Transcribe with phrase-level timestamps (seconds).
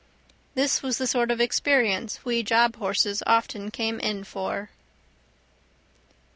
[0.55, 4.71] This was the sort of experience we job horses often came in for.